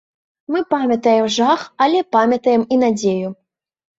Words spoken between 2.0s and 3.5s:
памятаем і надзею.